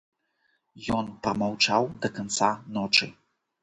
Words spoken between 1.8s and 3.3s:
да канца ночы.